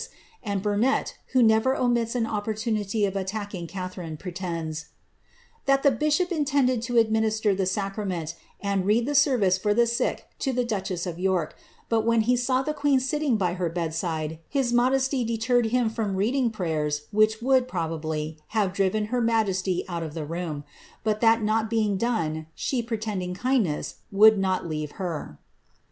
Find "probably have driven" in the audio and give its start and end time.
17.67-19.05